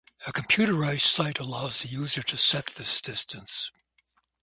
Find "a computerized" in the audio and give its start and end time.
0.25-1.01